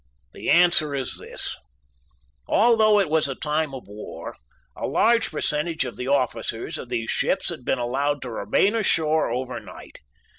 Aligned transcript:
The 0.33 0.49
answer 0.49 0.95
is 0.95 1.19
this: 1.19 1.55
Although 2.47 2.99
it 2.99 3.07
was 3.07 3.27
a 3.27 3.35
time 3.35 3.75
of 3.75 3.87
war, 3.87 4.35
a 4.75 4.87
large 4.87 5.29
percentage 5.29 5.85
of 5.85 5.95
the 5.95 6.07
officers 6.07 6.79
of 6.79 6.89
these 6.89 7.11
ships 7.11 7.49
had 7.49 7.63
been 7.63 7.77
allowed 7.77 8.23
to 8.23 8.31
remain 8.31 8.73
ashore 8.75 9.29
over 9.29 9.59
night. 9.59 9.99